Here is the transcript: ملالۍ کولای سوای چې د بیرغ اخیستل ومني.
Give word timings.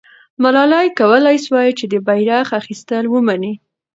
ملالۍ 0.43 0.87
کولای 0.99 1.37
سوای 1.45 1.69
چې 1.79 1.85
د 1.93 1.95
بیرغ 2.07 2.47
اخیستل 2.61 3.03
ومني. 3.09 3.53